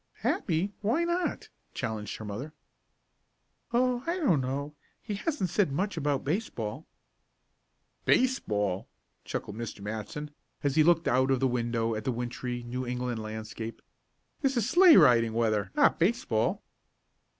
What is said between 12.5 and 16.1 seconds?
New England landscape. "This is sleigh riding weather not